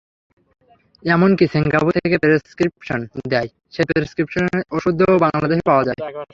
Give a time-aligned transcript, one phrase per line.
[1.03, 2.99] এমনকি সিঙ্গাপুর থেকে প্রেসক্রিপশন
[3.31, 5.99] দেয়, সেই প্রেসক্রিপশনের ওষুধও বাংলাদেশে পাওয়া যায়।